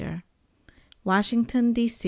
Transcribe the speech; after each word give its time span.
WASHINGTON, 1.03 1.73
D. 1.73 1.87